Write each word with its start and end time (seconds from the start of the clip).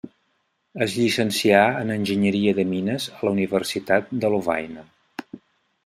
Es 0.85 0.95
llicencià 0.99 1.59
en 1.83 1.93
enginyeria 1.97 2.55
de 2.61 2.65
mines 2.73 3.07
a 3.19 3.29
la 3.29 3.35
Universitat 3.37 4.13
de 4.25 4.37
Lovaina. 4.37 4.89